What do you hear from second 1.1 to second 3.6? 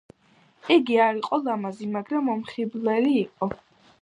იყო ლამაზი, მაგრამ მომხიბვლელი იყო.